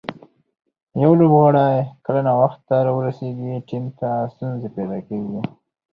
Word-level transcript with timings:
یو 1.01 1.11
لوبغاړی 1.19 1.73
کله 2.05 2.21
ناوخته 2.27 2.75
راورسېږي، 2.85 3.53
ټیم 3.69 3.85
ته 3.99 4.07
ستونزه 4.33 4.67
پېدا 4.75 4.97
کیږي. 5.07 5.41